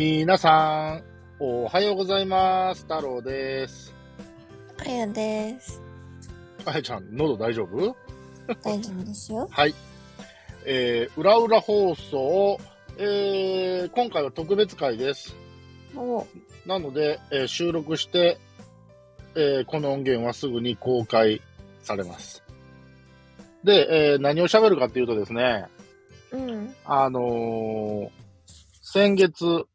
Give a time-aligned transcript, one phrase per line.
[0.00, 1.02] みなさん、
[1.38, 2.84] おはようございます。
[2.84, 3.94] 太郎です。
[4.78, 5.82] あやです。
[6.64, 7.94] あやちゃん、喉大丈夫？
[8.62, 9.46] 大丈夫ですよ。
[9.52, 9.74] はい。
[10.64, 12.56] えー、裏裏放送、
[12.96, 15.36] えー、今回は特別会です。
[15.94, 16.26] お
[16.64, 18.38] なので、えー収録して、
[19.34, 21.42] えーこの音源はすぐに公開
[21.82, 22.42] されます。
[23.64, 25.66] で、えー何を喋るかっていうとですね、
[26.32, 26.74] うん。
[26.86, 28.08] あのー
[28.82, 29.66] 先月、ま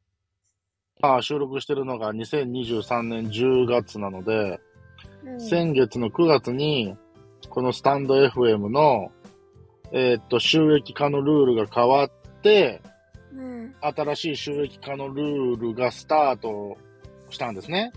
[1.02, 4.60] あ、収録してるのが2023年10月なので、
[5.24, 6.96] うん、先月の9月に、
[7.50, 9.12] このスタンド FM の、
[9.92, 12.82] えーっと、収益化のルールが変わって、
[13.34, 13.76] うん。
[13.82, 16.78] 新しい収益化のルールがスタート
[17.30, 17.92] したんですね。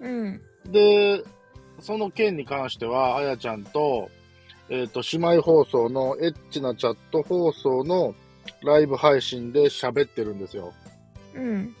[0.00, 0.40] うん。
[0.70, 1.22] で、
[1.80, 4.10] その件に関しては、あやちゃんと、
[4.68, 8.14] えっ、と、姉妹放送のエッチなチャット放送の
[8.64, 10.72] ライブ配信で喋ってるんですよ。
[11.34, 11.76] うん。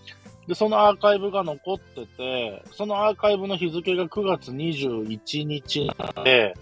[0.46, 6.54] で、そのアーカイブが残ってて、そのアーカイブの日付が9月21日なので、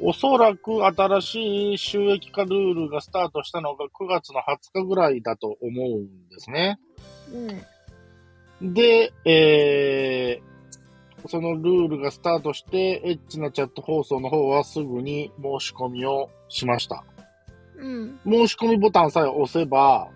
[0.00, 6.78] おそらく新しい収益化ルールがスタートしたのが9月の20日ぐらいだと思うんですね。
[8.60, 8.74] うん。
[8.74, 17.04] で、えー、そのルールがスタートして、エッチなチャット放送の方はすぐに申し込みをしました。
[17.76, 18.20] うん。
[18.24, 20.08] 申し込みボタンさえ押せば、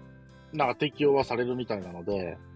[0.52, 2.51] なんか適用はされるみたいなので、うん。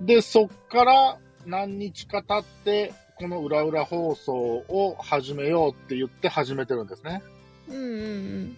[0.00, 7.22] で、そっから何日か経って、この裏裏放送を始めようって言って始めてるんですね。
[7.68, 8.56] うん。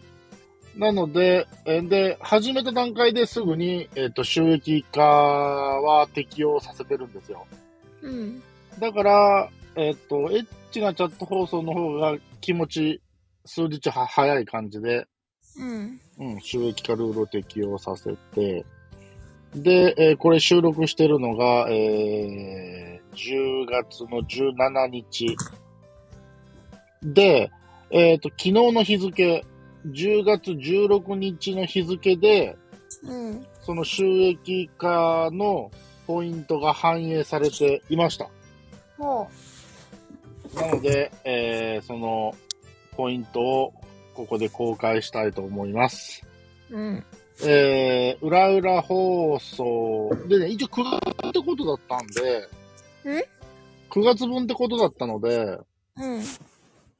[0.77, 7.47] なので、えーで、始めた段階ですぐに、えっ、と、収益化は適用させてるんですよ。
[8.03, 8.43] うん。
[8.79, 13.03] だから、えっ、と、エッチなチャット放送の方が気持ち、
[13.45, 15.07] 数日は早い感じで、
[15.59, 16.01] うん。
[16.19, 18.65] うん、収益化ルールを適用させて、
[19.55, 25.37] で、えーこれ収録してるのが、えー、10月の17日。
[27.03, 27.51] で、
[27.91, 29.45] えっ、と、昨日の日付、
[29.87, 32.57] 10月16日の日付で、
[33.03, 33.47] うん。
[33.61, 35.71] その収益化の
[36.07, 38.29] ポイントが反映されていました。
[38.99, 39.29] ほ
[40.55, 42.35] なので、えーその
[42.97, 43.75] ポイントを
[44.15, 46.23] ここで公開したいと思います。
[46.71, 46.79] う。
[46.79, 47.05] うん。
[47.45, 50.11] えー、裏裏放送。
[50.29, 52.49] でね、一応9月ってことだったんで、
[53.19, 53.25] ん
[53.91, 55.59] ?9 月分ってことだったので、
[55.97, 56.23] うん。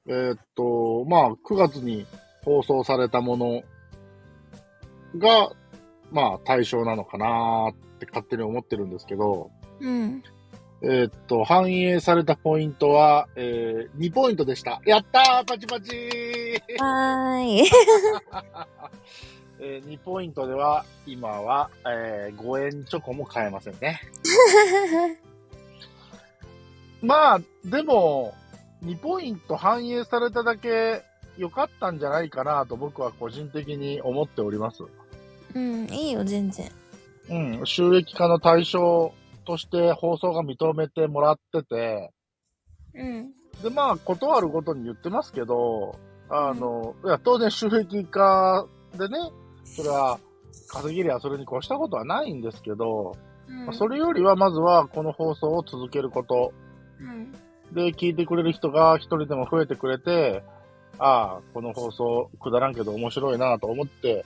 [0.09, 2.07] えーっと、まあ、9月に
[2.45, 3.63] 放送されたもの
[5.17, 5.53] が、
[6.11, 9.51] まあ、対象なのかなーって勝手に思ってるんですけど、
[9.81, 10.23] うん。
[10.83, 14.81] えーっと、反映されたポイントは、えー、2ポイントでした。
[14.85, 17.71] やったーパチパチーはーい。
[19.65, 24.01] えー、2ポイントでは、今は、えー、5円チョコも買えませんね。
[27.01, 28.35] まあ、でも、
[28.85, 31.03] 2ポイント反映されただけ
[31.39, 34.83] 良かったんじゃないかなと僕は個人的に思っております。
[35.55, 35.85] うん。
[35.93, 36.69] いいよ、全然。
[37.31, 42.13] うん、収益化の対象として放送が認めてもらってて、
[42.95, 43.31] うん。
[43.63, 45.95] で、まあ、断るごとに言ってますけど、
[46.29, 48.67] あの、いや、当然収益化
[48.99, 49.19] でね、
[49.65, 50.19] それは
[50.69, 53.17] 稼げりゃそれに越したことはないんですけど、
[53.49, 56.53] うんまあそれよりはまずはこの放送を続けること。
[57.01, 57.33] うん。
[57.75, 60.43] で、聞いてくれる人が一人でも増えてくれて、
[60.99, 64.25] ああ、この放送くだらんけど面白いなと思って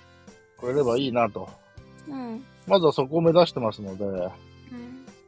[0.58, 1.48] くれればいいなと。
[2.08, 2.44] うん。
[2.66, 4.30] まずはそこを目指してますので、うん。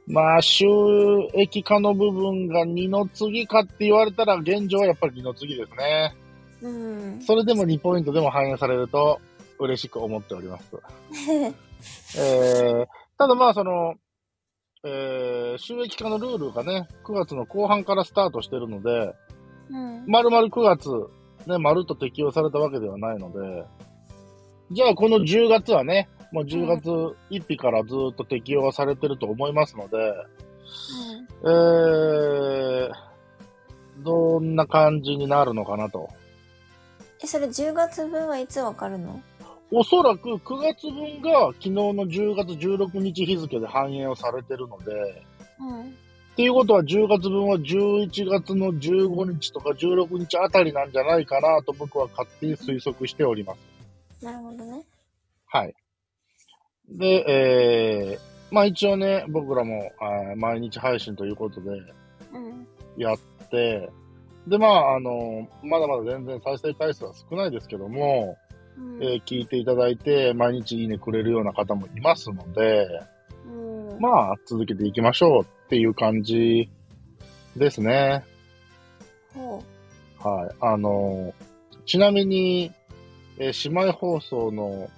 [0.06, 0.66] まあ、収
[1.34, 6.14] 益化の部分が二の次かって言われたら現状はやっぱり二の次ですね。
[6.62, 7.22] うん。
[7.22, 9.20] それでも2ポイントでも反映されると
[9.58, 10.76] 嬉しく思っております。
[12.18, 12.86] えー、
[13.16, 13.94] ただまあその、
[14.84, 19.14] えー、収益化のルールがね、9月の後半からスタートしてるので、
[19.70, 20.04] うん。
[20.06, 20.88] 丸々9月、
[21.46, 23.64] ね、まるっと適用されたわけではないので、
[24.70, 27.16] じゃあこの10月はね、もう10月1
[27.48, 29.96] 日からずっと適用されてると思いますので、
[31.42, 32.90] えー、
[33.98, 36.08] どんな感じになるのかなと。
[37.22, 39.22] え、それ10月分はいつわかるの？
[39.70, 45.22] おそらく9月分が昨日の10月16日日付で反映をされてるので、
[45.60, 45.82] うん。
[45.82, 45.84] っ
[46.36, 53.54] ていうことは10月分は11月の15日とか16日あたりなんじゃないかなと僕は勝手に推測しておりま
[54.20, 54.24] す。
[54.24, 54.84] なるほどね。
[55.46, 55.74] はい。
[56.88, 59.90] で、えー、まあ一応ね、僕らも
[60.36, 61.70] 毎日配信ということで
[62.32, 62.66] うん。
[62.96, 63.18] やっ
[63.50, 63.90] て、
[64.46, 68.38] で、まあ、あの、まだまだ全然再生回数は少ないですけども、
[68.78, 72.86] うんえー聞いていただいて、毎日いいねくれるような方もいますので、
[73.46, 76.68] うまあ、続けていきましょうっていう感じ
[77.56, 78.24] ですね。
[79.34, 79.62] ほ
[80.18, 80.54] はい。
[80.60, 81.34] あの、
[81.86, 82.72] ちなみに、
[83.38, 84.88] えー姉妹放送の、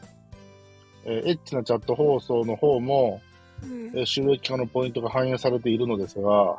[1.05, 3.21] えーエッチなチャット放送の方も、
[3.63, 3.67] う。
[3.67, 4.03] うんえ。
[4.03, 6.59] ー収益化のポイントが反映されているのですが、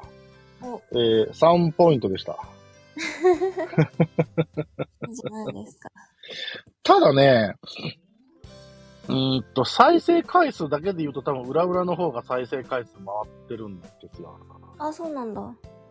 [0.62, 2.38] お、えー3ポイントでした。
[5.14, 5.90] じゃないですか。
[6.84, 7.56] ただね、
[9.08, 14.40] うーんと、再生回数だけで言うと多分裏裏の方が再生回数回ってるんですよ。
[14.78, 15.42] あ、そうなんだ。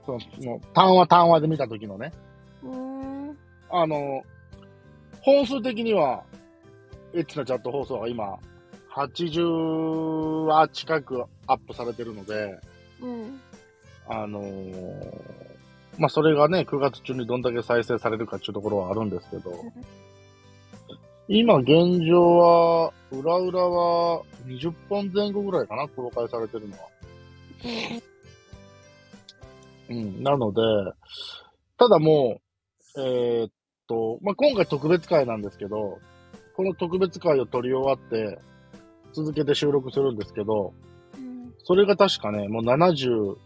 [0.06, 2.12] その、単話単話で見た時のね。
[2.62, 2.76] うー
[3.32, 3.38] ん。
[3.70, 4.22] あの、
[5.20, 6.24] 本数的には、
[7.12, 8.38] エッチなチャット放送が今、
[8.94, 12.58] 80話近くアップされてるので、
[13.00, 13.40] うん。
[14.08, 15.49] あのー
[15.98, 19.52] まあ、それがね、9月中にどんだけ再生されるかっていうところはあるんですけど、
[21.28, 26.88] 今現状は、裏裏は20本前後ぐらいかな、公開されてるのは。
[29.90, 30.60] うん、なので、
[31.76, 32.40] ただも
[32.96, 33.50] う、えーっ
[33.88, 35.98] と、まあ、今回特別会なんですけど、
[36.56, 38.38] この特別会を撮り終わって、
[39.12, 40.72] 続けて収録するんですけど、
[41.16, 41.54] うん。
[41.58, 43.36] それが確かね、もう72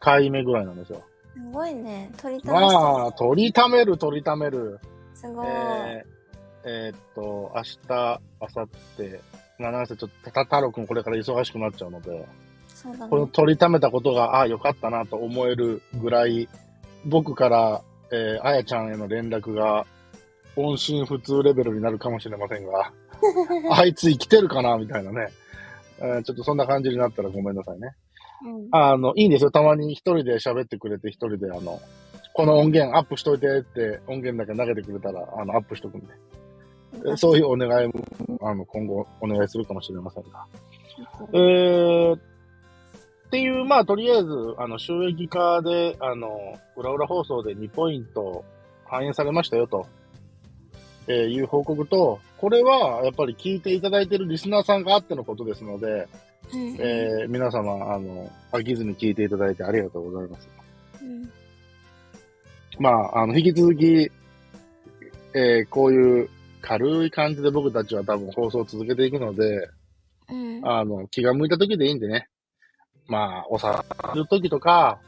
[0.00, 1.02] 回目ぐらいなんですよ。
[1.34, 2.10] すごいね。
[2.20, 4.80] 取りためまあ、撮りためる、撮りためる。
[5.14, 5.46] すごい。
[5.46, 6.20] えー
[6.62, 8.68] えーっと、明日、明後
[8.98, 9.18] 日、
[9.58, 12.26] まあ、なんせちょっと、た、太郎くんこれから忙しくなっちゃうので、
[12.68, 13.30] そうだこのね。
[13.32, 16.48] 取りためたことが、ああ、よかったなと思えるぐらい、
[17.06, 17.82] 僕から、
[18.12, 19.86] えーあやちゃんへの連絡が、
[20.56, 22.92] 音信不通レベルになるかもしれませんが、
[23.72, 25.28] あいつ生きてるかなみたいなね。
[25.98, 27.94] えーちょっとそんな感じになったらごめんなさいね。
[28.44, 28.68] うん。
[28.72, 29.50] あの、いいんですよ。
[29.50, 31.80] たまに一人で喋ってくれて、一人であの、
[32.32, 36.06] この音源アップしといてって音源だけ投げてくれたら、あの、アップしとくんで。
[37.12, 38.04] えそういうお願いも、
[38.42, 40.46] あの、今後お願いするかもしれませんが。
[41.32, 42.20] えー、っ
[43.30, 44.28] ていう、まあ、とりあえず、
[44.58, 48.44] あの、収益化で、あの、裏裏放送で2ポイント
[48.86, 49.86] 反映されましたよと、
[51.06, 56.08] えーいう報告と、これは、やっぱり聞いていただいているリスナーさんがあってのことですので、
[56.52, 56.76] うん。
[56.78, 60.48] えー皆様、あの、飽きずに聞いていただいてありがとうございます。
[61.02, 61.30] うん。
[62.78, 64.10] まあ、あの、引き続き、
[65.34, 66.28] えーこういう
[66.62, 69.68] 軽い感じで僕たちは多分放送を続けていくので、
[70.28, 70.60] うん。
[70.68, 72.28] あの、気が向いた時でいいんでね。
[73.06, 75.00] まあ、お皿洗う時とか、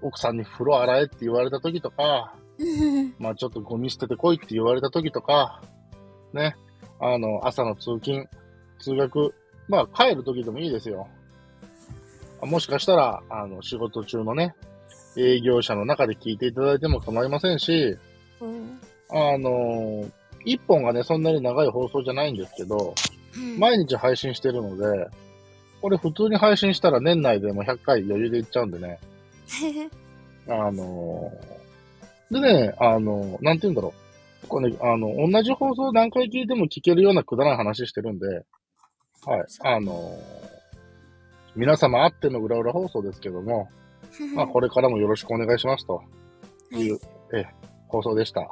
[0.00, 2.34] 奥さんに風呂洗えって言われた時とか、
[3.18, 5.62] まあちょっとゴミ捨ててこいって言われた時とか、
[6.32, 6.56] ね。
[7.00, 8.28] あの、朝の通勤、
[8.80, 9.34] 通学、
[9.68, 11.08] まあ帰る時でもいいですよ。
[12.40, 14.54] あもしかしたら、あの、仕事中のね、
[15.16, 17.96] 営業者の中で聞いていただいても構いませんし、
[18.40, 18.80] うん。
[19.10, 20.04] あの、
[20.44, 22.94] 一本がね、そんなに長い放送じゃないんですけど、
[23.58, 25.08] 毎日配信してるので、
[25.80, 28.98] これ普通に配信したら年内でも100回余裕でいっちゃうんでね。
[30.48, 31.30] あの
[32.30, 33.92] でね、あのなんて言うんだろ
[34.44, 34.46] う。
[34.46, 38.44] これね、あの、同じ放送何回聞いても聞けるようなくだらない話してるんで、
[39.24, 39.44] はい。
[39.64, 40.18] あの
[41.56, 43.68] 皆様あっての裏裏放送ですけども、
[44.34, 46.02] まあ、これからもよろしくお願いしますと
[46.72, 46.98] いう、
[47.34, 47.44] え
[47.88, 48.48] 放送でした。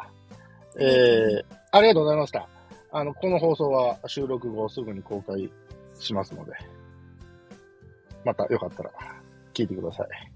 [0.79, 2.49] えー、ありがとうございました。
[2.91, 5.51] あの、この放送は収録後すぐに公開
[5.99, 6.53] しますので、
[8.25, 8.91] またよかったら
[9.55, 10.09] 聞いてください。
[10.09, 10.33] はい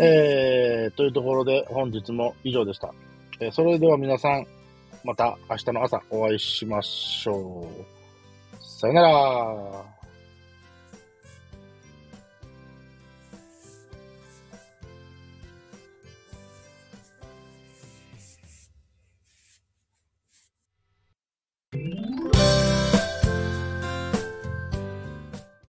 [0.00, 2.92] えー、というところで本日も以上でした。
[3.40, 4.46] えーそれでは皆さん、
[5.04, 7.97] また明日の朝お会いしましょう。
[8.80, 9.97] さよなら。